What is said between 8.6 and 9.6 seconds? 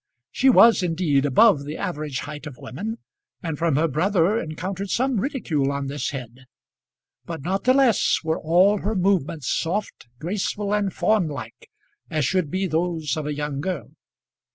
her movements